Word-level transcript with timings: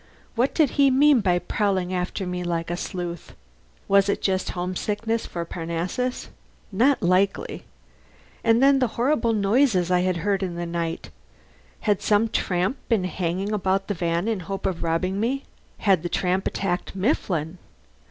What 0.33 0.55
did 0.55 0.71
he 0.81 0.89
mean 0.89 1.19
by 1.19 1.37
prowling 1.37 1.93
after 1.93 2.25
me 2.25 2.43
like 2.43 2.71
a 2.71 2.75
sleuth? 2.75 3.35
Was 3.87 4.09
it 4.09 4.19
just 4.19 4.49
homesickness 4.57 5.27
for 5.27 5.45
Parnassus? 5.45 6.29
Not 6.71 7.03
likely! 7.03 7.65
And 8.43 8.63
then 8.63 8.79
the 8.79 8.87
horrible 8.97 9.31
noises 9.33 9.91
I 9.91 9.99
had 9.99 10.17
heard 10.25 10.41
in 10.41 10.55
the 10.55 10.65
night; 10.65 11.11
had 11.81 12.01
some 12.01 12.29
tramp 12.29 12.77
been 12.89 13.03
hanging 13.03 13.51
about 13.51 13.87
the 13.89 13.93
van 13.93 14.27
in 14.27 14.39
the 14.39 14.45
hope 14.45 14.65
of 14.65 14.81
robbing 14.81 15.19
me? 15.19 15.43
Had 15.77 16.01
the 16.01 16.09
tramp 16.09 16.47
attacked 16.47 16.95
Mifflin? 16.95 17.59